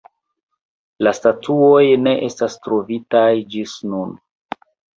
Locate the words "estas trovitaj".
2.29-3.25